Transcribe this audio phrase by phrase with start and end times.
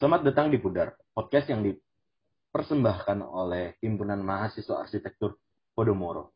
[0.00, 5.36] Selamat datang di Pudar, podcast yang dipersembahkan oleh Himpunan Mahasiswa Arsitektur
[5.76, 6.32] Podomoro.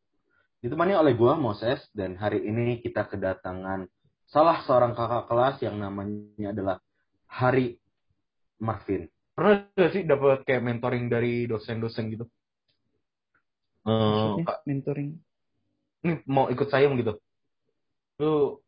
[0.61, 3.89] Ditemani oleh gua Moses dan hari ini kita kedatangan
[4.29, 6.77] salah seorang kakak kelas yang namanya adalah
[7.25, 7.81] Hari
[8.61, 9.09] Marvin.
[9.33, 12.29] Pernah gak sih dapat kayak mentoring dari dosen-dosen gitu?
[13.89, 15.11] Maksudnya Eh, Kak, mentoring.
[16.05, 17.17] ini mau ikut sayem gitu.
[18.21, 18.61] Lu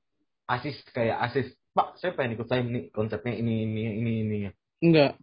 [0.49, 4.37] asis kayak asis, Pak, saya pengen ikut sayem nih, konsepnya ini, ini, ini, ini.
[4.87, 5.19] Enggak.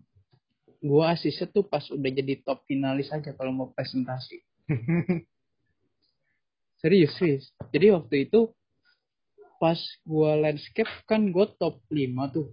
[0.84, 4.44] Gua asisnya tuh pas udah jadi top finalis aja kalau mau presentasi.
[6.84, 7.48] Serius, serius.
[7.71, 8.52] Jadi waktu itu
[9.55, 11.95] pas gua landscape kan gua top 5
[12.35, 12.52] tuh.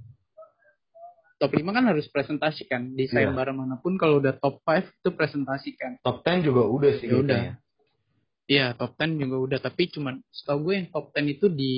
[1.41, 2.95] Top 5 kan harus presentasi kan.
[2.95, 3.27] Di Iya.
[3.27, 5.99] sayembara mana pun kalau udah top 5 itu presentasi kan.
[5.99, 7.11] Top 10 juga udah sih.
[7.11, 7.41] Ya udah.
[8.47, 9.59] Iya, top 10 juga udah.
[9.59, 11.75] Tapi cuman setahu gue yang top 10 itu di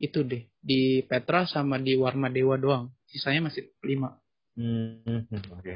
[0.00, 0.48] itu deh.
[0.56, 2.88] Di Petra sama di Warma Dewa doang.
[3.10, 4.14] Sisanya masih 5.
[4.58, 5.26] Hmm,
[5.58, 5.74] oke.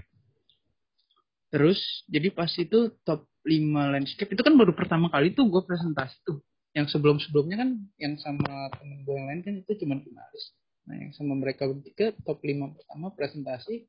[1.51, 1.79] Terus
[2.11, 6.43] jadi pas itu top 5 landscape itu kan baru pertama kali tuh gue presentasi tuh.
[6.75, 10.45] Yang sebelum-sebelumnya kan yang sama temen gue yang lain kan itu cuma finalis.
[10.91, 13.87] Nah yang sama mereka bertiga top 5 pertama presentasi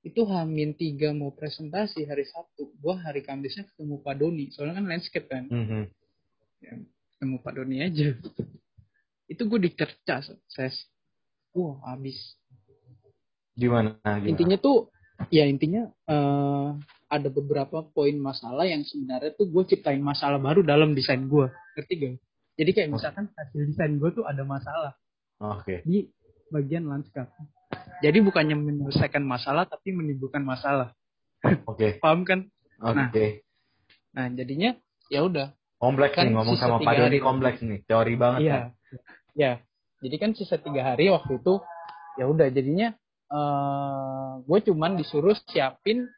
[0.00, 2.72] itu Hamin 3 mau presentasi hari Sabtu.
[2.80, 4.48] Gue hari Kamisnya ketemu Pak Doni.
[4.48, 5.44] Soalnya kan landscape kan.
[5.50, 5.84] Hmm, hmm.
[6.64, 6.72] Ya,
[7.16, 8.08] ketemu Pak Doni aja.
[9.32, 10.88] itu gue dicerca ses.
[11.52, 12.39] Wah habis.
[13.56, 13.98] Gimana?
[14.02, 14.26] Gimana?
[14.26, 14.88] intinya tuh
[15.28, 16.68] ya intinya eh,
[17.10, 21.94] ada beberapa poin masalah yang sebenarnya tuh gue ciptain masalah baru dalam desain gue ngerti
[21.98, 22.14] gak?
[22.56, 24.94] jadi kayak misalkan hasil desain gue tuh ada masalah
[25.42, 25.82] Oke.
[25.84, 26.06] di
[26.48, 27.28] bagian landscape
[28.00, 30.94] jadi bukannya menyelesaikan masalah tapi menimbulkan masalah
[31.68, 31.96] Oke.
[32.04, 32.48] paham kan
[32.80, 33.44] Oke.
[34.16, 34.72] nah jadinya
[35.12, 37.80] ya udah Kompleks Kan nih ngomong sama Pak Doni kompleks nih.
[37.88, 38.52] Teori banget Iya.
[38.52, 38.64] kan.
[39.32, 39.52] Ya.
[40.04, 41.56] Jadi kan sisa tiga hari waktu itu
[42.20, 42.92] ya udah jadinya
[43.30, 46.10] eh gue cuman disuruh siapin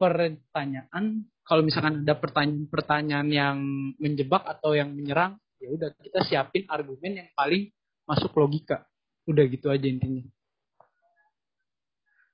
[0.00, 3.56] pertanyaan kalau misalkan ada pertanyaan-pertanyaan yang
[4.00, 7.68] menjebak atau yang menyerang ya udah kita siapin argumen yang paling
[8.04, 8.84] masuk logika.
[9.24, 10.24] Udah gitu aja intinya.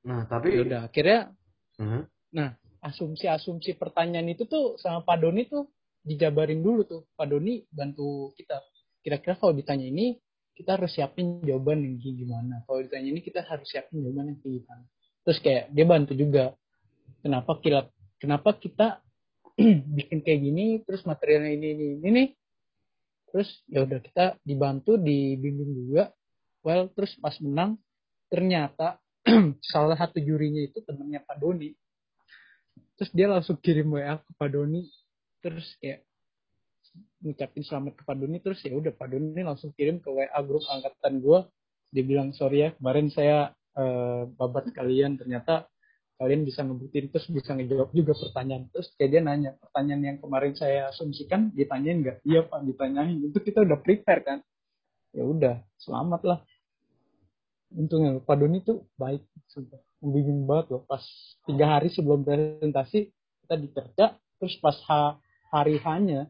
[0.06, 1.30] Nah, tapi Ya udah akhirnya
[1.78, 2.02] Mhm.
[2.80, 5.68] asumsi-asumsi pertanyaan itu tuh sama Pak Doni tuh
[6.00, 7.02] dijabarin dulu tuh.
[7.14, 8.56] Pak Doni bantu kita.
[9.04, 10.16] Kira-kira kalau ditanya ini,
[10.60, 12.54] kita harus siapin jawaban yang kayak gimana.
[12.68, 14.84] Kalau ditanya ini, kita harus siapin jawaban yang kayak gimana.
[15.24, 16.44] Terus kayak dia bantu juga.
[17.20, 17.80] Kenapa kita,
[18.20, 18.88] kenapa kita
[19.96, 22.28] bikin kayak gini, terus materialnya ini, ini, ini, nih.
[23.30, 26.12] Terus ya udah kita dibantu, dibimbing juga.
[26.60, 27.80] Well, terus pas menang,
[28.28, 29.00] ternyata
[29.72, 31.72] salah satu jurinya itu temennya Pak Doni
[33.00, 34.84] terus dia langsung kirim WA ke Pak Doni
[35.40, 36.04] terus kayak
[37.20, 40.64] ngucapin selamat ke Pak Doni terus ya udah Pak Doni langsung kirim ke WA grup
[40.66, 41.38] angkatan gue
[41.90, 45.70] dia bilang sorry ya kemarin saya eh, babat kalian ternyata
[46.20, 48.68] kalian bisa ngebuktiin terus bisa ngejawab juga pertanyaan.
[48.68, 52.20] Terus kayak dia nanya pertanyaan yang kemarin saya asumsikan ditanyain nggak?
[52.28, 53.24] Iya pak ditanyain.
[53.24, 54.38] Itu kita udah prepare kan?
[55.16, 56.38] Ya udah selamat lah.
[57.72, 59.80] Untungnya Pak Doni tuh baik sumpah.
[60.04, 60.82] Membimbing banget loh.
[60.84, 61.00] Pas
[61.48, 63.08] tiga hari sebelum presentasi
[63.48, 64.04] kita dikerja
[64.36, 65.16] terus pas ha-
[65.48, 66.28] hari hanya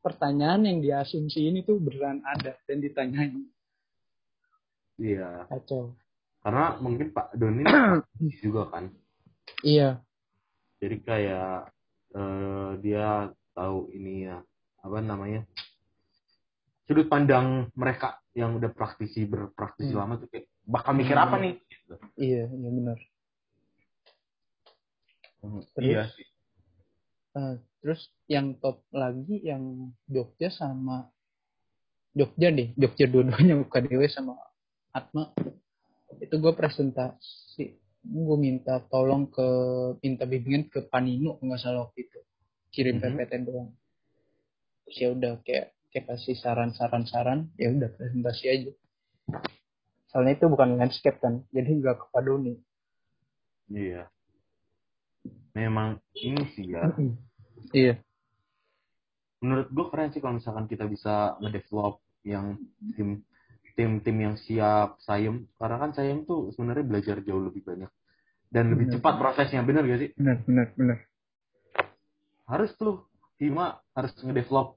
[0.00, 3.44] pertanyaan yang diasumsiin itu beneran ada dan ditanyain
[4.96, 5.92] iya, kacau
[6.40, 7.64] karena mungkin Pak Doni
[8.42, 8.88] juga kan.
[9.60, 10.00] iya
[10.80, 11.68] Jadi kayak
[12.16, 14.40] eh, dia tahu ini ya
[14.80, 15.44] apa namanya
[16.88, 20.00] sudut pandang mereka yang udah praktisi berpraktisi Hmm.
[20.00, 21.24] lama tuh kayak bakal mikir Hmm.
[21.28, 21.54] apa nih?
[21.68, 21.94] Gitu.
[22.16, 22.98] iya iya benar
[25.40, 25.88] Hmm, Terus?
[25.88, 26.26] Iya sih.
[27.30, 31.06] Eh, terus yang top lagi yang Jogja sama
[32.10, 34.34] Jogja deh Jogja dua-duanya UKDW sama
[34.90, 35.30] Atma.
[36.18, 37.64] Itu gue presentasi
[38.00, 39.46] gue minta tolong ke
[40.02, 42.18] minta bimbingan ke Panino nggak salah waktu itu.
[42.70, 43.14] Kirim Mhm.
[43.14, 43.70] PPT doang.
[44.84, 48.72] Terus ya udah kayak kayak kasih saran-saran saran ya udah presentasi aja.
[50.10, 52.58] Soalnya itu bukan landscape kan jadi nggak ke Pak Doni
[53.70, 54.10] Iya.
[55.54, 56.90] Memang ini sih ya.
[57.74, 57.94] iya.
[59.40, 62.60] Menurut gue keren sih kalau misalkan kita bisa ngedevelop yang
[62.94, 63.24] tim
[63.74, 65.48] tim tim yang siap sayem.
[65.56, 67.90] Karena kan sayem tuh sebenarnya belajar jauh lebih banyak.
[68.50, 68.94] Dan lebih Benar.
[68.98, 70.10] cepat prosesnya bener gak sih?
[70.18, 70.98] Benar benar benar.
[72.50, 73.06] Harus tuh
[73.40, 74.76] Hima harus ngedevelop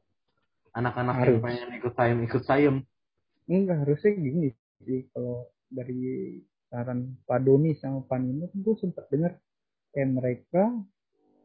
[0.71, 2.75] anak-anak yang pengen ikut sayem ikut sayem.
[3.49, 4.49] Enggak harusnya gini
[4.87, 5.03] sih.
[5.11, 6.39] Kalau dari
[6.71, 9.35] saran Pak Doni sama Pak Nino kan gue sempat dengar
[9.93, 10.63] kayak mereka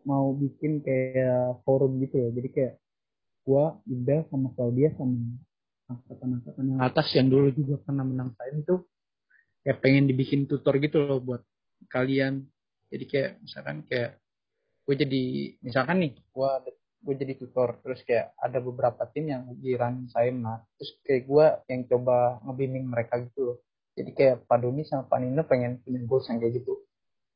[0.08, 2.28] mau bikin kayak forum gitu ya.
[2.32, 2.74] Jadi kayak
[3.44, 5.36] gua Ida sama Claudia sama
[5.88, 8.84] angkatan-angkatan yang atas yang dulu juga pernah menang saya itu
[9.64, 11.42] kayak pengen dibikin tutor gitu loh buat
[11.88, 12.44] kalian.
[12.88, 14.16] Jadi kayak misalkan kayak
[14.88, 15.22] gue jadi
[15.60, 16.50] misalkan nih gue
[16.98, 21.28] gue jadi tutor terus kayak ada beberapa tim yang lagi run saya nah terus kayak
[21.28, 23.58] gue yang coba ngebimbing mereka gitu loh.
[23.92, 26.87] Jadi kayak Pak Doni sama Pak Nino pengen punya goals yang kayak gitu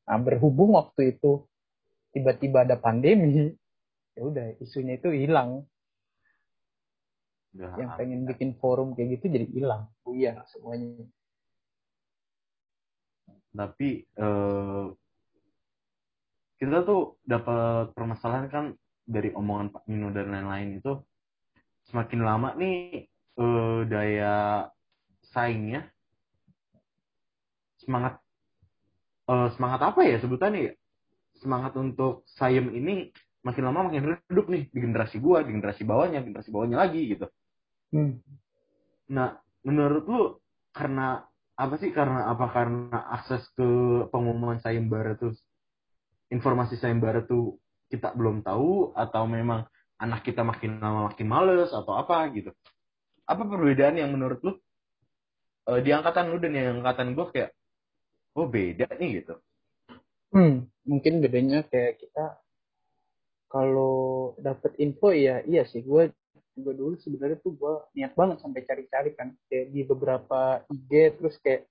[0.03, 1.47] nah berhubung waktu itu
[2.13, 3.55] tiba-tiba ada pandemi
[4.13, 5.65] ya udah isunya itu hilang.
[7.53, 9.83] Udah, yang pengen bikin forum kayak gitu jadi hilang.
[10.09, 11.05] Oh iya semuanya.
[13.53, 14.87] Tapi eh,
[16.57, 18.65] kita tuh dapat permasalahan kan
[19.05, 20.93] dari omongan Pak Nino dan lain-lain itu
[21.93, 23.05] semakin lama nih
[23.37, 24.69] eh, daya
[25.29, 25.93] saingnya
[27.77, 28.17] semangat
[29.29, 30.73] eh, semangat apa ya sebutannya ya?
[31.43, 33.11] semangat untuk sayem ini
[33.43, 37.27] makin lama makin redup nih di generasi gua, di generasi bawahnya, generasi bawahnya lagi gitu.
[37.91, 38.23] hmm.
[39.11, 39.35] Nah,
[39.67, 40.23] menurut lu
[40.71, 41.27] karena
[41.59, 41.91] apa sih?
[41.91, 42.49] Karena apa?
[42.55, 43.69] Karena akses ke
[44.09, 45.35] pengumuman sayembara tuh
[46.33, 47.61] informasi sayembara tuh
[47.93, 49.69] kita belum tahu atau memang
[50.01, 52.55] anak kita makin lama makin males atau apa gitu.
[53.29, 54.53] Apa perbedaan yang menurut lu
[55.69, 57.53] eh, di angkatan lu dan yang angkatan gua kayak
[58.37, 59.35] oh beda nih gitu.
[60.33, 60.65] Hmm.
[60.89, 62.41] mungkin bedanya kayak kita
[63.53, 66.09] kalau dapet info ya iya sih gue
[66.57, 71.37] juga dulu sebenarnya tuh gue niat banget sampai cari-cari kan kayak di beberapa IG terus
[71.45, 71.69] kayak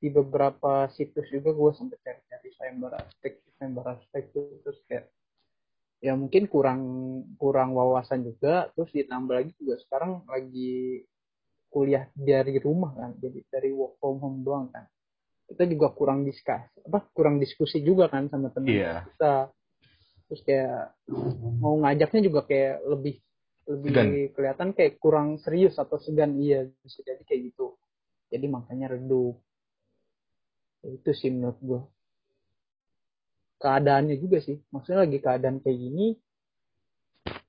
[0.00, 5.08] di beberapa situs juga gue sampai cari-cari sayembara aspek sayembara aspek tuh terus kayak
[6.04, 6.80] ya mungkin kurang
[7.40, 11.08] kurang wawasan juga terus ditambah lagi juga sekarang lagi
[11.72, 14.84] kuliah dari rumah kan jadi dari work from home doang kan
[15.44, 18.94] kita juga kurang diskus apa kurang diskusi juga kan sama teman Iya.
[19.08, 19.34] kita.
[20.24, 20.78] Terus kayak
[21.60, 23.14] mau ngajaknya juga kayak lebih
[23.64, 24.08] lebih Segan.
[24.36, 26.36] kelihatan kayak kurang serius atau segan.
[26.36, 27.76] Iya bisa jadi kayak gitu.
[28.32, 29.36] Jadi makanya redup.
[30.80, 31.80] Ya, itu sih menurut gue
[33.60, 34.60] keadaannya juga sih.
[34.68, 36.06] Maksudnya lagi keadaan kayak gini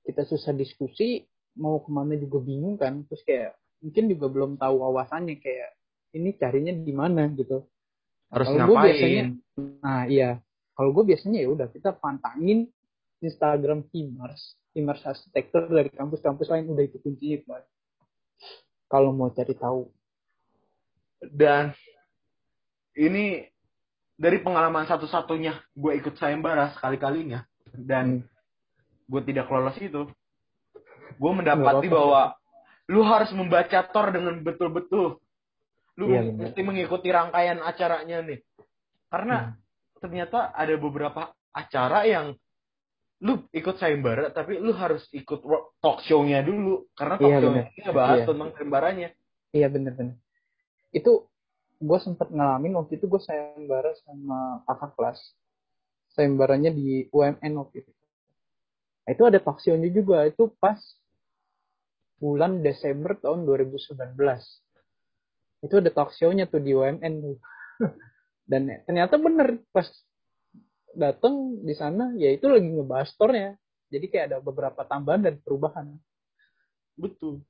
[0.05, 1.25] kita susah diskusi
[1.57, 3.03] mau ke mana juga bingung kan.
[3.07, 3.51] Terus kayak
[3.83, 5.69] mungkin juga belum tahu wawasannya kayak
[6.15, 7.27] ini carinya di mana?
[7.31, 7.67] gitu
[8.33, 8.85] Harus gue ngapain?
[8.85, 9.23] biasanya,
[9.81, 10.29] nah iya,
[10.73, 12.67] kalau gue biasanya ya udah kita pantangin
[13.23, 16.69] Instagram Timers, Timers arsitektur dari kampus-kampus lain.
[16.69, 17.69] Udah itu kuncinya kemarin.
[18.85, 19.89] Kalau mau cari tahu,
[21.33, 21.73] dan
[22.95, 23.47] ini
[24.15, 27.43] dari pengalaman satu-satunya gue ikut sayembara sekali-kalinya.
[27.75, 29.11] Dan Hmm.
[29.11, 30.07] gue tidak lolos itu.
[31.15, 32.35] Gue mendapati bahwa
[32.87, 35.19] lu harus membaca tor dengan betul-betul
[35.95, 38.39] lu Iya, mesti mengikuti rangkaian acaranya nih
[39.07, 39.53] karena Hmm.
[39.99, 42.35] ternyata ada beberapa acara yang
[43.23, 45.39] lu ikut sayembara tapi lu harus ikut
[45.79, 47.63] talk show-nya dulu karena talk Iya, show-nya
[47.95, 48.27] bahas Iya.
[48.27, 49.09] tentang sayembaranya
[49.51, 50.19] iya bener-bener.
[50.91, 51.31] Itu
[51.75, 55.19] gue sempet ngalamin waktu itu gue sayembara sama kakak kelas.
[56.11, 57.91] Sayembaranya di UMN waktu itu.
[59.03, 60.23] Nah, itu ada talkshow-nya juga.
[60.23, 60.79] Itu pas
[62.15, 64.15] bulan Desember tahun 2019.
[65.59, 67.37] Itu ada talkshow-nya tuh di UMN tuh.
[68.49, 69.87] Dan ternyata bener pas
[70.91, 73.59] datang di sana ya itu lagi ngebahas store-nya.
[73.91, 75.95] Jadi kayak ada beberapa tambahan dan perubahan.
[76.95, 77.43] betul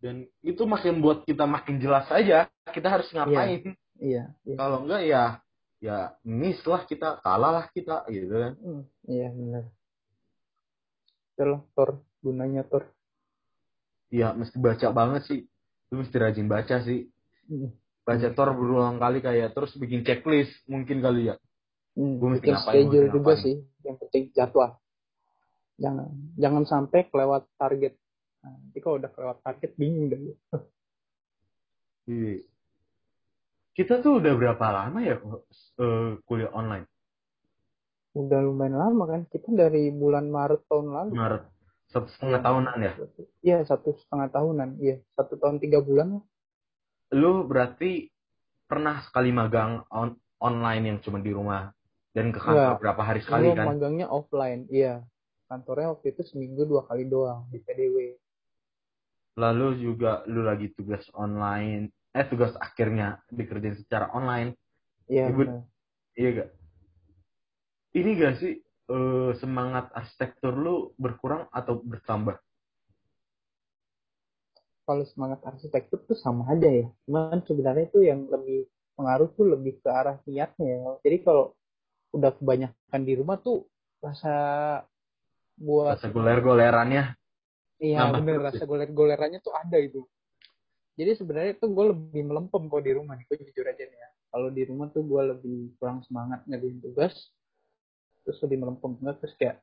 [0.00, 4.56] dan itu makin buat kita makin jelas aja kita harus ngapain Iya, iya.
[4.56, 5.24] kalau enggak ya
[5.76, 9.68] ya miss lah kita kalah lah kita gitu kan Hmm, iya benar.
[11.36, 12.88] Itulah Tor gunanya Tor.
[14.08, 15.40] ya mesti baca banget sih
[15.92, 17.11] lu mesti rajin baca sih.
[18.02, 21.36] Baca tor berulang kali kayak terus bikin checklist mungkin kali ya
[21.92, 23.56] Hmm, mesti bikin ngapain, schedule mesti juga sih.
[23.84, 24.70] Yang penting jadwal.
[25.76, 26.08] Jangan
[26.40, 27.92] jangan sampai kelewat target.
[28.42, 30.20] Nah, nanti kalau udah kelewat target bingung deh.
[32.02, 32.42] Iya.
[33.78, 35.22] kita tuh udah berapa lama ya
[35.78, 36.82] eh, kuliah online
[38.18, 39.22] Udah lumayan lama kan.
[39.30, 41.10] Kita dari bulan Maret tahun lalu.
[41.14, 41.46] Maret
[41.94, 42.92] satu setengah tahunan ya
[43.46, 44.82] Iya satu setengah tahunan.
[44.82, 46.18] Iya satu tahun tiga bulan.
[47.12, 48.08] Lu berarti
[48.64, 51.70] pernah sekali magang on- online yang cuma di rumah
[52.12, 52.80] dan ke kantor Enggak.
[52.80, 54.64] berapa hari sekali Gua kan magangnya offline.
[54.68, 55.04] Iya.
[55.46, 58.16] Kantornya waktu itu seminggu dua kali doang di PDW.
[59.32, 64.52] lalu juga lu lagi tugas online eh tugas akhirnya dikerjain secara online
[65.08, 65.64] Iya Ibu-
[66.12, 66.50] iya gak
[67.96, 68.60] ini gak sih
[68.92, 72.36] eh, semangat arsitektur lu berkurang atau bertambah
[74.82, 76.86] Kalau semangat arsitektur tuh sama aja ya.
[77.06, 78.66] Cuman sebenarnya itu yang lebih
[78.98, 80.68] pengaruh tuh lebih ke arah niatnya.
[80.78, 80.90] ya.
[81.06, 81.54] Jadi kalau
[82.12, 83.64] udah kebanyakan di rumah tuh
[84.04, 84.34] rasa
[85.56, 87.16] buat rasa goler-golerannya
[87.82, 90.06] iya bener rasa goler-golerannya tuh ada itu.
[90.92, 94.08] Jadi sebenarnya tuh gue lebih melempem kalau di rumah nih, gue jujur aja nih ya.
[94.28, 97.14] kalau di rumah tuh gue lebih kurang semangat ngerjain tugas
[98.22, 99.56] terus lebih melempem banget terus kayak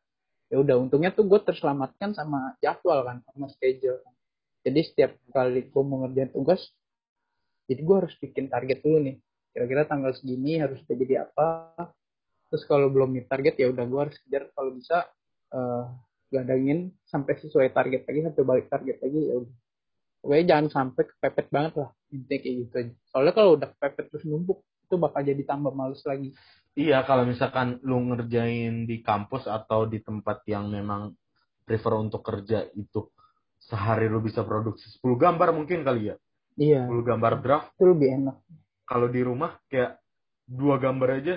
[0.51, 4.13] ya udah untungnya tuh gue terselamatkan sama jadwal kan sama schedule kan.
[4.65, 6.61] Jadi setiap kali gue mau ngerjain tugas
[7.69, 9.15] jadi gue harus bikin target dulu nih.
[9.53, 11.69] Kira-kira tanggal segini harus jadi apa?
[12.49, 14.49] Terus kalau belum meet target ya udah gue harus kejar.
[14.57, 15.05] Kalau bisa
[15.53, 15.85] uh,
[16.33, 19.55] gadangin sampai sesuai target lagi sampai balik target lagi ya udah.
[20.19, 22.93] Pokoknya jangan sampai kepepet banget lah intinya kayak gitu aja.
[23.13, 26.33] Soalnya kalau udah kepepet terus numpuk itu bakal jadi tambah males lagi.
[26.73, 31.13] Iya kalau misalkan lu ngerjain di kampus atau di tempat yang memang
[31.69, 33.13] prefer untuk kerja itu
[33.69, 36.15] sehari lu bisa produksi 10 gambar mungkin kali ya?
[36.57, 36.89] Iya.
[36.89, 37.69] 10 gambar draft.
[37.77, 38.35] Itu lebih enak.
[38.89, 40.01] Kalau di rumah kayak
[40.49, 41.35] dua gambar aja.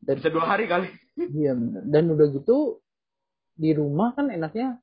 [0.00, 0.88] Dan, bisa dua hari kali.
[1.16, 1.52] Iya
[1.84, 2.80] dan udah gitu
[3.52, 4.80] di rumah kan enaknya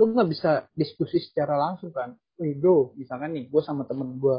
[0.00, 2.16] lu nggak bisa diskusi secara langsung kan.
[2.40, 4.36] Wih bro misalkan nih gue sama temen gue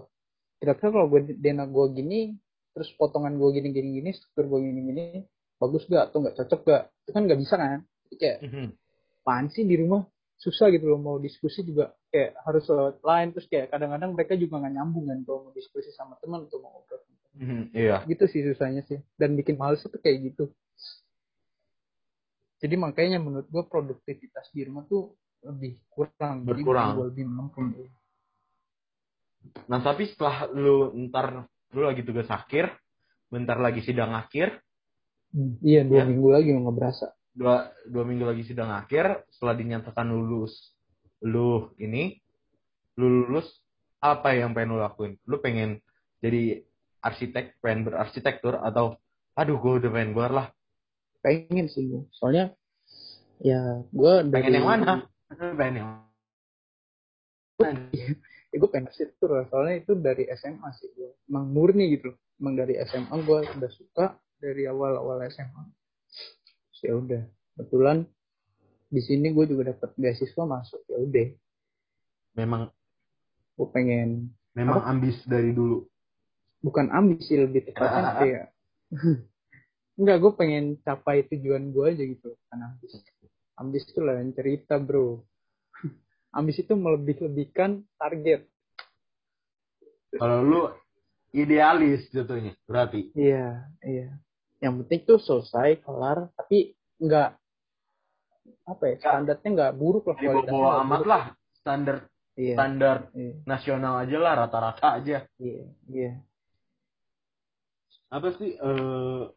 [0.60, 2.34] kira-kira kalau gue dena gue gini
[2.74, 5.06] terus potongan gue gini gini gini struktur gue gini gini
[5.56, 7.80] bagus gak atau nggak cocok gak itu kan nggak bisa kan?
[8.06, 8.68] Jadi kayak mm-hmm.
[9.22, 10.02] pan sih di rumah
[10.36, 14.60] susah gitu loh mau diskusi juga kayak harus lewat lain terus kayak kadang-kadang mereka juga
[14.62, 17.02] nggak nyambung kan kalau mau diskusi sama teman atau mau ngobrol
[17.40, 17.98] mm-hmm, iya.
[18.08, 19.00] Gitu sih susahnya sih.
[19.20, 20.52] Dan bikin males itu kayak gitu.
[22.64, 26.48] Jadi makanya menurut gue produktivitas di rumah tuh lebih kurang.
[26.48, 26.98] Berkurang.
[26.98, 27.62] jadi lebih mampu
[29.70, 32.74] nah tapi setelah lu ntar lu lagi tugas akhir
[33.30, 34.58] bentar lagi sidang akhir.
[35.30, 36.06] Hmm, iya dua ya.
[36.10, 40.72] minggu lagi nggak berasa dua dua minggu lagi sidang akhir setelah dinyatakan lulus
[41.20, 42.16] lu ini
[42.96, 43.60] lu lulus
[44.00, 45.20] apa yang pengen lu lakuin?
[45.28, 45.84] Lu pengen
[46.24, 46.64] jadi
[47.04, 48.96] arsitek pengen berarsitektur atau
[49.36, 50.48] aduh gue udah pengen keluar lah.
[51.20, 52.56] Pengen sih gue soalnya
[53.44, 54.94] ya gue pengen dari, yang mana?
[55.60, 55.90] pengen yang
[58.52, 59.46] ya gue pengen arsitektur lah.
[59.52, 64.06] Soalnya itu dari SMA sih gue emang murni gitu emang dari SMA gue udah suka
[64.40, 65.64] dari awal awal SMA
[66.86, 67.24] ya udah
[67.58, 67.98] kebetulan
[68.94, 71.28] di sini gue juga dapat beasiswa masuk ya udah
[72.38, 72.62] memang
[73.58, 74.90] gue pengen memang apa?
[74.94, 75.84] ambis dari dulu
[76.62, 78.16] bukan ambis sih lebih tepatnya ah.
[78.22, 78.46] kayak
[79.96, 82.36] Enggak, gue pengen capai tujuan gue aja gitu.
[82.52, 83.00] Kan ambis.
[83.56, 85.24] Ambis itu yang cerita bro.
[86.38, 88.44] Ambis itu melebih-lebihkan target.
[90.20, 90.62] Kalau lu
[91.32, 93.12] idealis jatuhnya, berarti.
[93.16, 94.20] Iya, iya.
[94.66, 97.30] Yang penting tuh selesai, kelar, tapi nggak
[98.66, 101.98] apa ya standarnya nggak buruk lah kualitasnya bawa amat lah standar
[102.34, 103.34] iya, standar iya.
[103.46, 105.18] nasional aja lah rata-rata aja.
[105.38, 106.12] Iya iya.
[108.10, 109.30] Apa sih uh,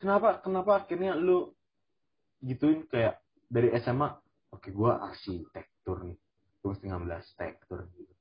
[0.00, 1.52] kenapa kenapa akhirnya lu
[2.44, 2.84] gituin?
[2.88, 4.08] Kayak dari SMA
[4.52, 6.16] oke okay, gue arsitektur nih.
[6.60, 8.14] Gue mesti ngambil arsitektur gitu.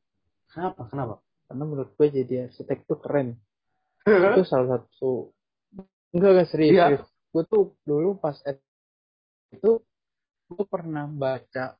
[0.51, 1.15] Kenapa kenapa?
[1.47, 3.35] Karena menurut gue jadi arsitektur keren.
[4.07, 5.35] Itu salah satu
[6.15, 6.85] enggak enggak serius, iya.
[6.91, 7.07] serius.
[7.07, 8.37] gue tuh dulu pas
[9.51, 9.71] itu
[10.47, 11.75] gue pernah baca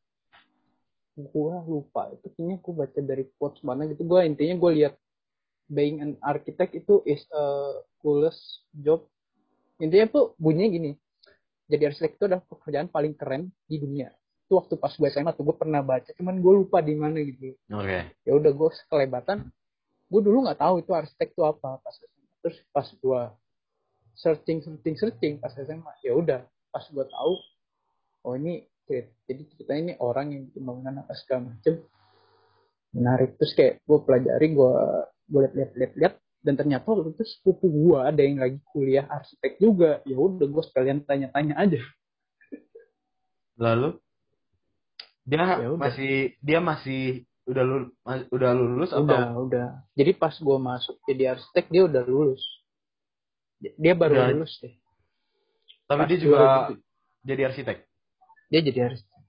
[1.17, 4.93] gue lupa itu kayaknya gue baca dari quotes mana gitu gue intinya gue lihat
[5.65, 7.43] being an architect itu is a
[7.99, 8.39] coolest
[8.77, 9.03] job
[9.81, 10.91] intinya tuh bunyinya gini
[11.67, 14.13] jadi arsitek itu adalah pekerjaan paling keren di dunia
[14.47, 17.57] itu waktu pas gue SMA tuh gue pernah baca cuman gue lupa di mana gitu
[17.73, 18.13] oke okay.
[18.23, 19.37] ya udah gue sekelebatan
[20.07, 21.95] gue dulu nggak tahu itu arsitek itu apa pas
[22.45, 23.21] terus pas gue
[24.17, 26.41] searching searching searching pas SMA ya udah
[26.73, 27.33] pas gue tahu
[28.25, 28.67] oh ini
[29.27, 31.83] jadi ceritanya ini orang yang pembangunan apa segala macem.
[32.95, 33.35] Menarik.
[33.35, 34.73] Terus kayak gue pelajari gue
[35.27, 39.59] gue lihat lihat lihat dan ternyata waktu itu sepupu gue ada yang lagi kuliah arsitek
[39.59, 39.99] juga.
[40.07, 41.81] Ya udah gue sekalian tanya-tanya aja.
[43.59, 43.99] Lalu?
[45.27, 47.91] Dia ya masih dia masih udah lulus
[48.31, 49.03] udah lulus atau?
[49.03, 49.23] udah.
[49.35, 49.67] Udah
[49.99, 52.43] jadi pas gue masuk jadi arsitek dia udah lulus
[53.61, 54.27] dia baru udah.
[54.33, 54.73] lulus deh
[55.87, 56.79] tapi pas dia juga lulus.
[57.25, 57.77] jadi arsitek
[58.49, 59.21] dia jadi arsitek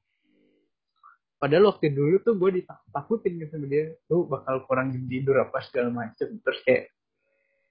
[1.39, 5.89] padahal waktu dulu tuh gue ditakutin gitu sama dia lu bakal kurang tidur apa segala
[5.95, 6.91] macem terus kayak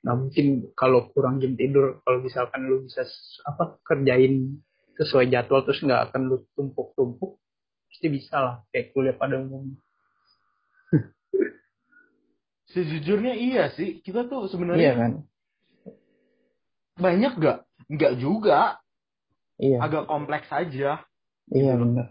[0.06, 3.04] Nah mungkin kalau kurang jam tidur, kalau misalkan lu bisa
[3.44, 4.62] apa kerjain
[4.96, 7.36] sesuai jadwal terus nggak akan lu tumpuk-tumpuk,
[7.92, 9.76] pasti bisa lah kayak kuliah pada umumnya.
[12.72, 15.12] Sejujurnya iya sih, kita tuh sebenarnya iya kan?
[16.98, 17.58] Banyak gak?
[17.88, 18.82] Nggak juga.
[19.58, 19.82] Iya.
[19.82, 21.02] Agak kompleks aja.
[21.50, 21.82] Iya gitu.
[21.82, 22.08] benar.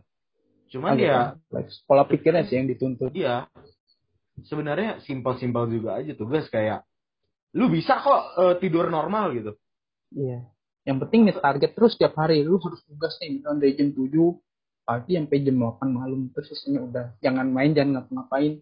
[0.67, 1.73] Cuman Agak ya kompleks.
[1.87, 3.13] pola pikirnya sih yang dituntut.
[3.15, 3.47] Iya.
[4.47, 6.85] Sebenarnya simpel-simpel juga aja tuh guys kayak
[7.57, 9.57] lu bisa kok uh, tidur normal gitu.
[10.13, 10.45] Iya.
[10.87, 14.07] Yang penting nih target terus setiap hari lu harus tugas nih misalnya dari jam 7
[14.87, 18.61] pagi sampai jam 8 malam terus udah jangan main jangan ngapa-ngapain.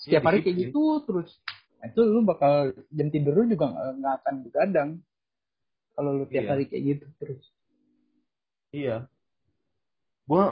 [0.00, 1.28] Setiap ya, hari kayak gitu terus.
[1.80, 4.90] Nah, itu lu bakal jam tidur lu juga nggak nggak akan begadang
[6.00, 6.50] kalau lu tiap Iya.
[6.50, 7.44] hari kayak gitu terus.
[8.72, 9.04] Iya.
[10.24, 10.48] Gue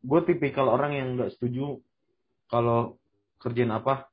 [0.00, 1.76] gue tipikal orang yang nggak setuju
[2.46, 2.96] kalau
[3.36, 4.08] kerjaan apa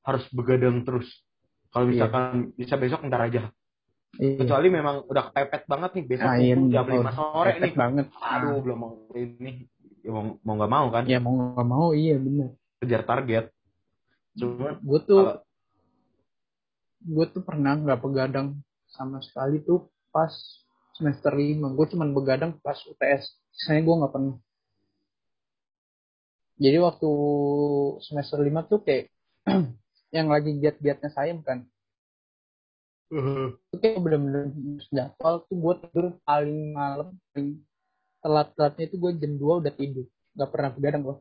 [0.00, 1.04] harus begadang terus.
[1.68, 1.92] Kalau Iya.
[1.92, 2.24] misalkan
[2.56, 3.52] bisa besok ntar aja.
[4.14, 4.40] Iya.
[4.40, 6.96] Kecuali memang udah kepepet banget nih besok Ah, nih iya, jam bener.
[7.04, 7.72] 5 sore nih.
[7.74, 8.06] banget.
[8.14, 9.68] Aduh, belum mau ini.
[10.00, 12.48] Ya, mau mau nggak mau kan Ya mau nggak mau iya bener.
[12.78, 13.44] kejar target.
[14.34, 15.36] Cuman Gue tuh kalau
[17.04, 18.56] gue tuh pernah nggak begadang
[18.94, 20.30] sama sekali tuh pas
[20.94, 21.74] semester lima.
[21.74, 24.36] Gue cuman begadang pas UTS sisanya gue nggak pernah.
[26.54, 27.10] Jadi waktu
[28.06, 29.10] semester lima tuh kayak
[30.16, 31.66] yang lagi giat-giatnya saya kan.
[33.70, 34.54] Itu kayak bener-bener
[34.90, 37.62] jadwal tuh gue tidur paling malam paling
[38.22, 40.06] telat-telatnya itu gue jam 2 udah tidur.
[40.38, 41.16] Nggak pernah begadang gue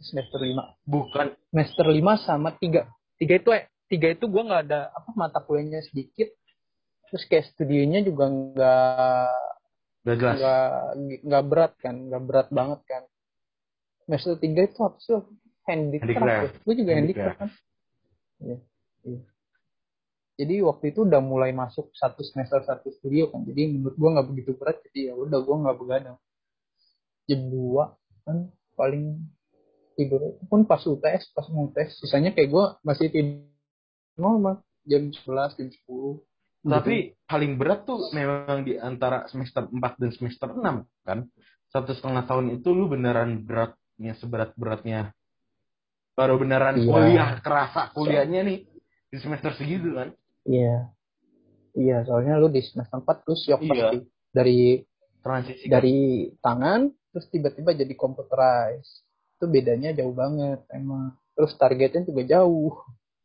[0.00, 0.74] semester lima.
[0.86, 1.26] Bukan.
[1.50, 2.86] Semester lima sama tiga.
[3.18, 6.30] Tiga itu eh, tiga itu gue nggak ada apa mata kuliahnya sedikit
[7.10, 9.30] terus kayak studionya juga nggak
[10.06, 10.66] nggak
[11.26, 13.02] nggak berat kan nggak berat banget kan.
[14.06, 15.18] Semester tiga itu apa sih?
[15.66, 16.62] Handicraft, ya?
[16.62, 17.50] gue juga handicraft kan.
[18.38, 18.58] Iya,
[19.02, 19.20] iya.
[20.36, 23.42] jadi waktu itu udah mulai masuk satu semester satu studio kan.
[23.42, 26.18] Jadi menurut gue nggak begitu berat jadi ya udah gue nggak begadang.
[27.26, 28.46] Jam dua kan
[28.78, 29.26] paling
[29.98, 33.42] tidur pun pas UTS pas mau UTS sisanya kayak gue masih tidur
[34.14, 34.62] normal.
[34.86, 35.82] Jam 11 jam 10
[36.62, 41.18] Tapi paling berat tuh memang di antara semester 4 dan semester 6 kan.
[41.70, 45.12] Satu setengah tahun itu lu beneran beratnya seberat-beratnya.
[46.16, 46.88] Baru beneran Iya.
[46.88, 48.58] kuliah, kerasa kuliahnya nih
[49.06, 50.08] di semester segitu kan.
[50.42, 50.90] Iya.
[51.76, 53.70] Iya, soalnya lu di semester 4 lu syok Iya.
[53.92, 53.98] pasti.
[54.32, 54.60] Dari
[55.20, 55.72] Transisi kan.
[55.76, 55.98] dari
[56.38, 56.80] tangan
[57.12, 59.04] terus tiba-tiba jadi computerized.
[59.36, 61.12] Itu bedanya jauh banget emang.
[61.36, 62.72] Terus targetnya juga jauh.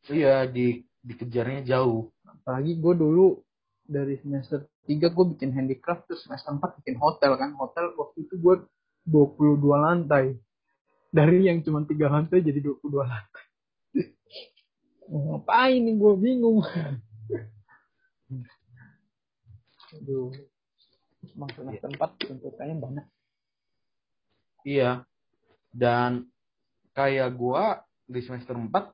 [0.06, 2.11] Iya, di dikejarnya jauh.
[2.42, 3.38] Apalagi gue dulu
[3.86, 7.54] dari semester 3 gue bikin handicraft terus semester 4 bikin hotel kan.
[7.54, 8.66] Hotel waktu itu gue
[9.06, 10.34] 22 lantai.
[11.12, 13.46] Dari yang cuma 3 lantai jadi 22 lantai.
[15.12, 16.66] Ngapain nih gue bingung.
[20.02, 20.34] Aduh.
[21.22, 23.06] Emang semester 4 tuntutannya banyak.
[24.66, 25.06] Iya.
[25.72, 26.26] Dan
[26.92, 28.92] kayak gua di semester 4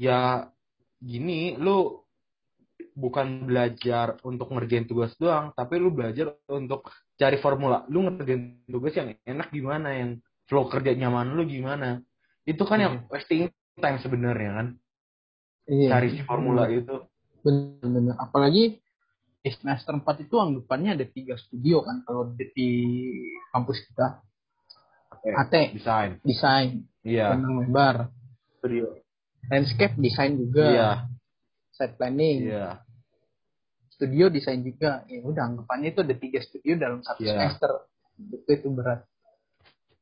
[0.00, 0.48] ya
[1.00, 2.03] gini, lu
[2.94, 6.86] bukan belajar untuk ngerjain tugas doang, tapi lu belajar untuk
[7.18, 7.82] cari formula.
[7.90, 10.10] Lu ngerjain tugas yang enak gimana, yang
[10.46, 12.00] flow kerja nyaman lu gimana.
[12.46, 14.66] Itu kan yang wasting time sebenarnya kan.
[15.66, 15.88] Iya.
[15.90, 17.02] Cari si formula itu.
[17.42, 18.14] Bener-bener.
[18.16, 18.78] Apalagi
[19.44, 22.70] di semester 4 itu anggapannya ada tiga studio kan kalau di,
[23.52, 24.24] kampus kita.
[25.24, 26.20] AT, Desain.
[26.20, 27.32] desain, Iya.
[27.32, 28.12] benang lebar,
[28.60, 28.92] Studio.
[29.48, 30.90] landscape desain juga, Iya.
[31.72, 32.83] site planning, Iya.
[33.94, 35.06] Studio desain juga.
[35.06, 37.38] Ya udah anggapannya itu ada tiga studio dalam satu Iya.
[37.38, 37.70] semester.
[38.18, 39.06] Itu itu berat.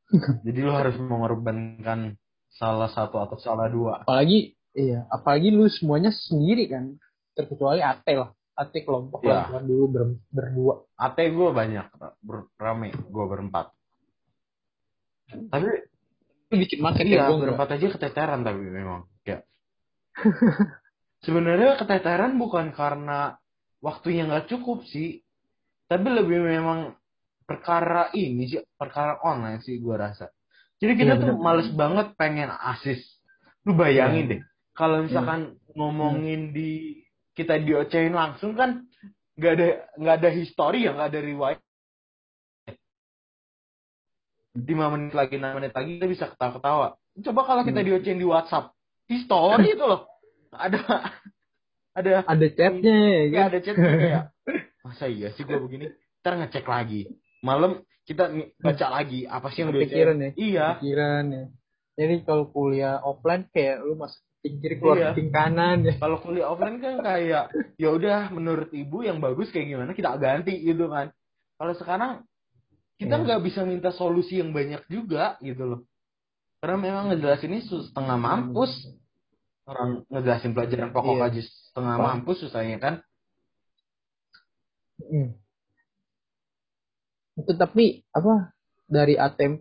[0.46, 2.16] Jadi lu harus mengorbankan
[2.48, 4.04] salah satu atau salah dua.
[4.04, 6.96] Apalagi iya, apalagi lu semuanya sendiri kan.
[7.32, 8.28] Terkecuali AT lah.
[8.52, 9.48] AT kelompok Iya.
[9.48, 10.84] lah dulu ber- berdua.
[10.94, 11.86] AT gue banyak,
[12.20, 13.72] ber- rame, gue berempat.
[15.48, 15.68] Tapi
[16.52, 17.44] Lu bikin market iya, ya, gua enggak.
[17.48, 19.08] berempat aja keteteran tapi memang.
[19.24, 19.48] Kayak.
[21.24, 23.40] Sebenarnya keteteran bukan karena
[23.82, 25.20] waktunya nggak cukup sih,
[25.90, 26.94] tapi lebih memang
[27.42, 30.30] perkara ini sih, perkara online sih gue rasa.
[30.78, 31.42] Jadi kita Iya, tuh bener.
[31.42, 33.02] males banget pengen asis.
[33.66, 34.30] Lu bayangin Iya.
[34.38, 34.40] deh,
[34.72, 37.02] kalau misalkan ngomongin di
[37.34, 38.86] kita diocehin langsung kan
[39.38, 39.66] nggak ada
[39.96, 41.60] nggak ada histori ya nggak ada riwayat
[44.52, 47.88] lima menit lagi enam menit lagi kita bisa ketawa-ketawa coba kalau kita Hmm.
[47.88, 48.76] diocehin di WhatsApp
[49.08, 50.04] histori itu loh
[50.52, 50.76] ada
[51.92, 53.44] ada Ada chatnya ya ya kan?
[53.48, 54.24] ada chat kayak
[54.84, 55.86] masa iya sih gue begini
[56.20, 57.06] ntar ngecek lagi
[57.40, 60.30] malam kita ng- baca lagi apa sih yang Kepikiran diocehin ya?
[60.34, 61.44] iya Pikiran ya.
[61.92, 65.08] Jadi kalau kuliah offline kayak lu masuk kuping kiri keluar Iya.
[65.12, 65.92] kuping kanan ya.
[65.96, 67.44] kalau kuliah offline kan kayak
[67.76, 71.12] ya udah menurut ibu yang bagus kayak gimana kita ganti gitu kan
[71.54, 72.12] kalau sekarang
[72.96, 73.22] kita Iya.
[73.22, 75.80] nggak bisa minta solusi yang banyak juga gitu loh
[76.58, 78.72] karena memang ngejelasin ini setengah mampus
[79.62, 81.26] orang ngejelasin pelajaran pokok Iya.
[81.30, 82.94] aja setengah mampus susahnya kan
[85.02, 85.34] Hmm.
[87.34, 88.54] Itu tapi apa
[88.86, 89.58] dari AT4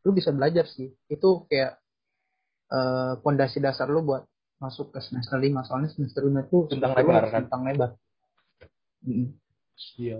[0.00, 0.88] lu bisa belajar sih.
[1.06, 1.76] Itu kayak
[2.72, 4.24] eh, pondasi dasar lu buat
[4.56, 7.44] masuk ke semester 5 soalnya semester 5 itu Tentang lebar, kan?
[7.44, 7.90] Tentang lebar.
[9.04, 9.30] Mm.
[10.00, 10.18] iya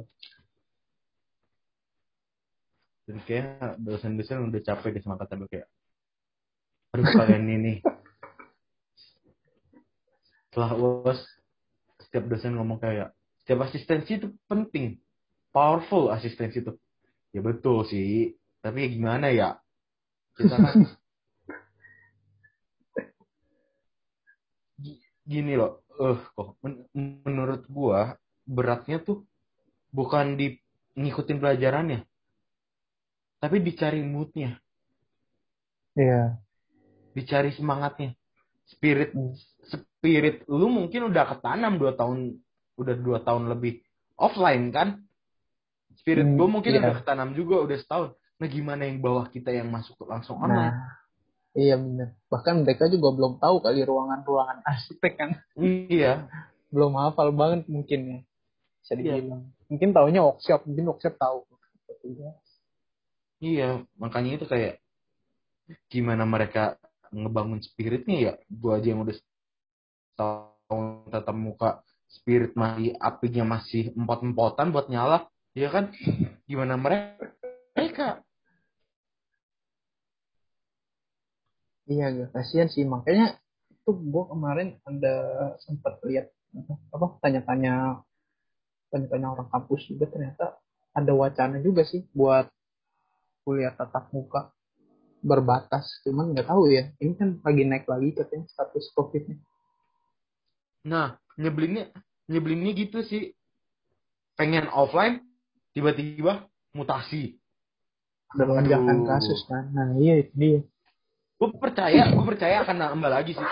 [3.09, 5.69] jadi kayak dosen-dosen udah capek deh sama kata gue kayak
[6.95, 7.73] aduh kalian ini
[10.59, 11.23] setelah uas
[12.03, 13.15] setiap dosen ngomong kayak
[13.47, 14.99] setiap asistensi itu penting.
[15.55, 16.75] Powerful asistensi itu.
[17.31, 18.35] Ya betul sih.
[18.59, 19.55] Tapi ya gimana ya?
[20.35, 20.83] Kita kan
[25.31, 25.87] gini loh.
[25.95, 26.91] Eh kok men-
[27.23, 29.23] menurut gua beratnya tuh
[29.95, 30.59] bukan di
[30.99, 32.03] ngikutin pelajarannya
[33.39, 34.59] tapi dicari moodnya.
[35.95, 36.43] Iya.
[37.15, 38.19] dicari semangatnya
[38.69, 39.11] spirit
[39.65, 42.37] spirit lu mungkin udah ketanam dua tahun
[42.77, 43.81] udah dua tahun lebih
[44.15, 45.03] offline kan
[45.97, 46.81] spirit Hmm, gue mungkin iya.
[46.85, 50.95] udah ketanam juga udah setahun nah gimana yang bawah kita yang masuk langsung online Nah,
[51.59, 52.15] iya benar.
[52.31, 55.31] Bahkan mereka juga belum tahu kali ruangan-ruangan arsitek kan.
[55.59, 56.29] iya
[56.73, 58.19] Belum hafal banget mungkin ya.
[58.79, 59.19] Bisa Iya.
[59.19, 59.43] dibilang.
[59.67, 61.49] Mungkin taunya workshop, mungkin workshop tahu.
[63.39, 64.79] iya makanya itu kayak
[65.87, 66.79] gimana mereka
[67.13, 71.71] ngebangun spiritnya ya gue aja yang udah setahun tatap muka
[72.09, 75.93] spirit masih apinya masih empot-empotan buat nyala ya kan?
[76.49, 78.25] Gimana mereka?
[81.89, 82.85] Iya, agak kasihan sih.
[82.85, 83.41] Makanya
[83.89, 85.15] tuh gue kemarin ada
[85.65, 86.29] sempat lihat
[86.93, 88.05] apa tanya-tanya
[88.93, 90.57] tanya-tanya orang kampus juga ternyata
[90.97, 92.49] ada wacana juga sih buat
[93.45, 94.53] kuliah tatap muka
[95.23, 95.87] berbatas.
[96.07, 96.91] Cuman nggak tahu ya.
[96.99, 99.37] Ini kan lagi naik lagi katanya status COVID-nya.
[100.89, 101.91] Nah, nyebelinnya
[102.31, 103.35] nyebelinnya gitu sih.
[104.39, 105.23] Pengen offline,
[105.75, 107.35] tiba-tiba mutasi.
[108.31, 109.73] Ada lonjakan kasus kan.
[109.75, 110.61] Nah iya itu dia.
[111.39, 113.49] Gue percaya, gue percaya akan nambah lagi sih.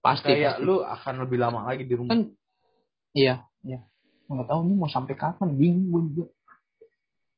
[0.00, 0.66] Pasti Kayak pasti.
[0.68, 2.12] lu akan lebih lama lagi di rumah.
[2.12, 2.28] kan
[3.16, 3.80] iya iya
[4.28, 6.26] nggak tahu nih mau sampai kapan bingung gue juga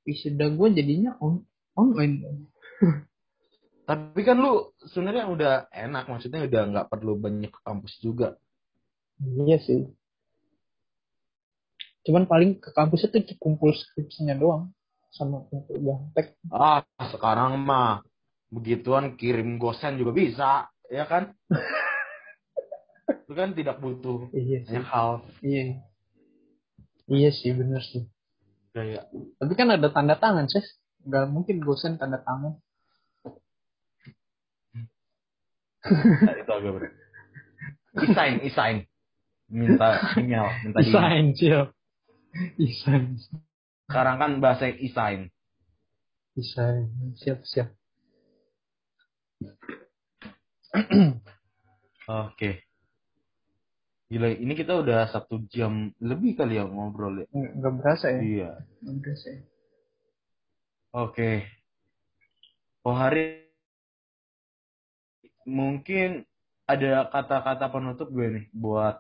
[0.03, 2.49] wisuda gue jadinya on online
[3.87, 8.35] Tapi kan lu sebenarnya udah enak, maksudnya udah nggak perlu banyak ke kampus juga.
[9.23, 9.87] iya sih.
[12.03, 14.75] Cuman paling ke kampus itu kumpul skripsinya doang
[15.15, 18.03] sama kumpul gaptek Ah, sekarang mah
[18.51, 21.31] begituan kirim gosen juga bisa, ya kan?
[23.27, 24.71] Itu kan tidak butuh iya sih.
[24.71, 25.11] banyak hal.
[25.47, 25.63] Iya.
[27.07, 28.03] Iya sih bener sih.
[28.75, 29.07] Kayak
[29.39, 30.63] tapi kan ada tanda tangan sih
[31.07, 32.59] nggak mungkin dosen tanda tangan
[35.87, 36.93] Nah, itu agak berat.
[38.03, 38.77] Isain, isain.
[39.47, 41.69] Minta email, minta di desain siap
[42.59, 43.15] desain
[43.87, 45.31] Sekarang kan bahasa isain.
[46.35, 47.71] desain siap siap
[52.07, 52.67] Oke.
[54.07, 57.27] Gila, ini kita udah satu jam lebih kali ya ngobrol ya.
[57.31, 58.51] nggak nggak berasa ya Iya.
[58.83, 59.41] nggak berasa ya
[60.97, 61.45] Oke.
[62.81, 63.45] Oh hari
[65.45, 66.25] mungkin
[66.65, 68.97] ada kata-kata penutup gue nih buat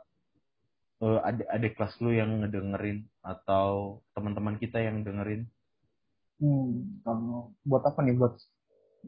[1.00, 5.48] eh, adik, adik kelas lu yang ngedengerin atau teman-teman kita yang dengerin.
[6.36, 8.36] Hmm, kalau buat apa nih buat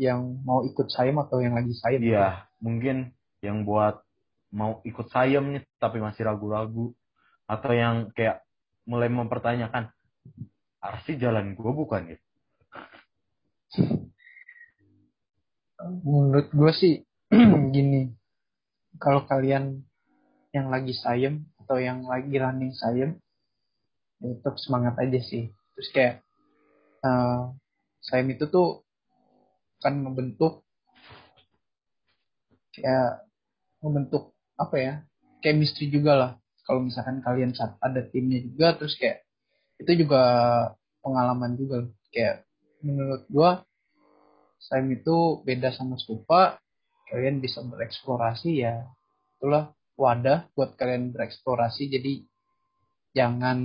[0.00, 2.00] yang mau ikut sayem atau yang lagi sayem?
[2.00, 3.12] Iya, mungkin
[3.44, 4.00] yang buat
[4.48, 6.96] mau ikut sayem nih tapi masih ragu-ragu
[7.44, 8.40] atau yang kayak
[8.88, 9.92] mulai mempertanyakan
[10.80, 12.18] arsi jalan gue bukan ya?
[15.78, 16.94] Menurut gue sih
[17.74, 18.10] gini,
[18.98, 19.86] kalau kalian
[20.50, 23.14] yang lagi sayem atau yang lagi running sayem,
[24.18, 25.54] ya tetap semangat aja sih.
[25.76, 26.14] Terus kayak
[27.06, 27.40] eh,
[28.02, 28.82] sayem itu tuh
[29.78, 30.66] kan membentuk
[32.74, 33.22] kayak
[33.78, 34.94] membentuk apa ya
[35.38, 36.32] chemistry juga lah.
[36.66, 39.22] Kalau misalkan kalian ada timnya juga terus kayak
[39.78, 40.22] itu juga
[41.00, 41.86] pengalaman juga.
[42.10, 42.42] Kayak
[42.82, 43.67] menurut gua
[44.58, 46.58] Saim itu beda sama stupa
[47.08, 48.84] kalian bisa bereksplorasi ya.
[49.38, 51.88] Itulah wadah buat kalian bereksplorasi.
[51.88, 52.26] Jadi
[53.16, 53.58] jangan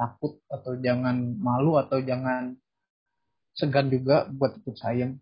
[0.00, 2.56] takut atau jangan malu atau jangan
[3.52, 5.20] segan juga buat ikut sayem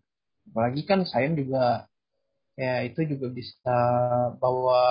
[0.49, 1.85] apalagi kan sayem juga
[2.57, 3.77] ya itu juga bisa
[4.41, 4.81] bawa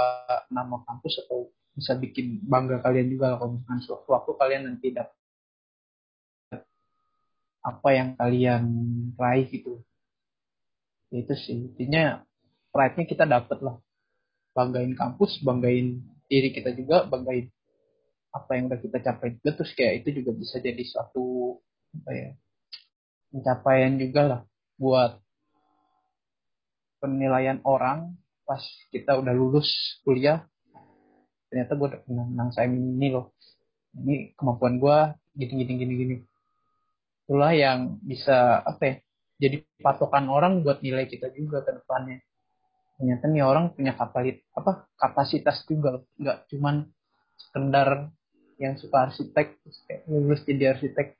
[0.48, 3.38] nama kampus atau bisa bikin bangga kalian juga.
[3.38, 5.17] Kalau misalkan suatu waktu kalian nanti dapat
[7.68, 8.64] apa yang kalian
[9.20, 9.84] raih gitu.
[11.12, 11.68] Itu sih.
[11.68, 12.24] Intinya
[12.72, 13.76] pride-nya kita dapat lah.
[14.56, 17.52] Banggain kampus banggain diri kita juga banggain
[18.32, 19.60] apa yang udah kita capai juga.
[19.60, 22.30] Terus kayak itu juga bisa jadi suatu apa ya
[23.28, 24.40] pencapaian juga lah
[24.80, 25.20] buat
[27.00, 28.16] penilaian orang
[28.48, 29.68] pas kita udah lulus
[30.02, 30.48] kuliah.
[31.48, 33.32] Ternyata gue udah pernah menang saya ini loh.
[33.96, 34.96] Ini kemampuan gue
[35.38, 36.16] gini gini gini gini
[37.28, 38.94] itulah yang bisa apa ya
[39.38, 42.18] jadi patokan orang buat nilai kita juga ke depannya.
[42.98, 46.02] Ternyata nih orang punya kapalit apa kapasitas juga.
[46.18, 46.90] Nggak cuman
[47.38, 48.10] sekedar
[48.58, 51.14] yang suka arsitek terus kayak lulus jadi arsitek.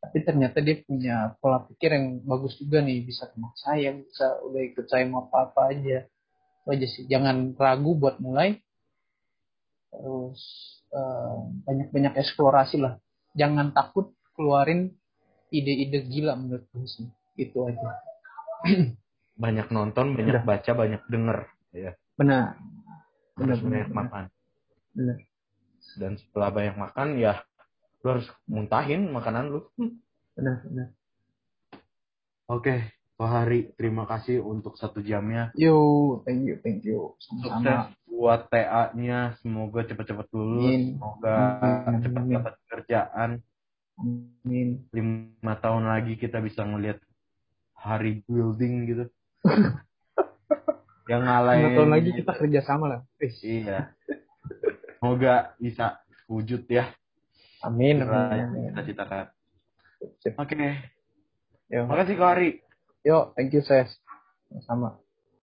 [0.00, 3.08] Tapi ternyata dia punya pola pikir yang bagus juga nih.
[3.08, 6.04] Bisa kenal saya bisa udah ikut saya mau apa apa aja.
[6.60, 7.08] Itu aja sih.
[7.08, 8.60] Jangan ragu buat mulai.
[9.88, 10.40] Terus
[10.92, 13.00] eh, banyak-banyak eksplorasi lah.
[13.32, 14.99] Jangan takut keluarin
[15.50, 17.06] ide-ide gila menurut gue sih.
[17.36, 17.90] Itu aja.
[19.40, 20.44] Banyak nonton banyak Udah.
[20.44, 21.38] baca banyak denger.
[21.72, 22.60] Ya benar.
[23.40, 24.00] Benar, harus benar, banyak benar.
[24.04, 24.24] makan.
[24.92, 25.16] benar.
[25.96, 27.32] Dan setelah banyak makan ya
[28.04, 29.60] lu harus muntahin makanan lu.
[30.36, 30.88] Benar benar.
[32.52, 35.56] Oke Pak Hari terima kasih untuk satu jamnya.
[35.56, 37.16] Yo thank you thank you.
[37.16, 40.68] Sukses buat TA-nya semoga cepat-cepat lulus.
[40.68, 41.00] Amin.
[41.00, 41.36] semoga
[42.04, 43.30] cepat dapat pekerjaan
[44.00, 44.80] amin.
[44.90, 46.98] Lima tahun lagi kita bisa ngelihat
[47.76, 49.04] hari building gitu.
[51.10, 53.00] Yang lima ngalahin tahun lagi kita kerja sama lah.
[53.20, 53.92] Iya.
[55.00, 56.92] Semoga bisa wujud ya.
[57.60, 59.26] Amin kita citakan
[60.24, 60.32] Sip.
[60.32, 60.56] oke.
[61.68, 61.84] Yo.
[61.86, 62.48] makasih Kak Hari
[63.00, 63.88] Yo, thank you, Ses.
[64.68, 65.00] Sama.